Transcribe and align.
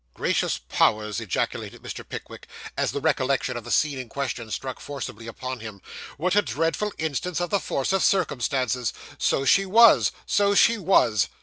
'Gracious 0.15 0.57
powers!' 0.57 1.21
ejaculated 1.21 1.83
Mr. 1.83 2.03
Pickwick, 2.03 2.47
as 2.75 2.91
the 2.91 2.99
recollection 2.99 3.55
of 3.55 3.63
the 3.63 3.69
scene 3.69 3.99
in 3.99 4.09
question 4.09 4.49
struck 4.49 4.79
forcibly 4.79 5.27
upon 5.27 5.59
him; 5.59 5.79
'what 6.17 6.35
a 6.35 6.41
dreadful 6.41 6.91
instance 6.97 7.39
of 7.39 7.51
the 7.51 7.59
force 7.59 7.93
of 7.93 8.01
circumstances! 8.03 8.93
So 9.19 9.45
she 9.45 9.63
was 9.63 10.11
so 10.25 10.55
she 10.55 10.79
was. 10.79 11.27